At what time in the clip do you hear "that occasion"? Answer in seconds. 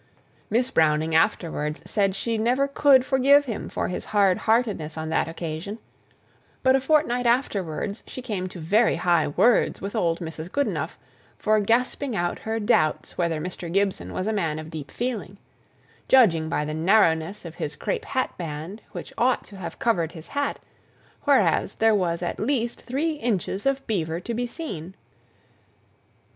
5.09-5.77